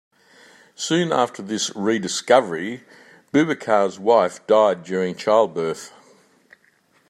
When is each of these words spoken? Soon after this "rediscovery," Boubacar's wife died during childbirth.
Soon 0.73 1.11
after 1.11 1.43
this 1.43 1.69
"rediscovery," 1.75 2.81
Boubacar's 3.31 3.99
wife 3.99 4.39
died 4.47 4.83
during 4.83 5.13
childbirth. 5.15 5.93